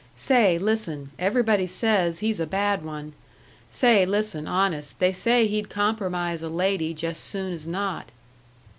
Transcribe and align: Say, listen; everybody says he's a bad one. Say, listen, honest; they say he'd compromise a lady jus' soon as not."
Say, 0.15 0.57
listen; 0.57 1.11
everybody 1.19 1.67
says 1.67 2.17
he's 2.25 2.39
a 2.39 2.47
bad 2.47 2.83
one. 2.83 3.13
Say, 3.69 4.03
listen, 4.03 4.47
honest; 4.47 4.97
they 4.97 5.11
say 5.11 5.45
he'd 5.45 5.69
compromise 5.69 6.41
a 6.41 6.49
lady 6.49 6.91
jus' 6.95 7.19
soon 7.19 7.53
as 7.53 7.67
not." 7.67 8.07